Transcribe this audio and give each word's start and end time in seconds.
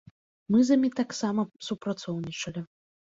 Мы 0.53 0.57
з 0.69 0.77
імі 0.79 0.89
таксама 0.99 1.41
супрацоўнічалі. 1.67 2.69